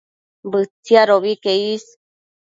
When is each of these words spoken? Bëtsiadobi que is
Bëtsiadobi 0.51 1.33
que 1.43 1.53
is 1.73 1.83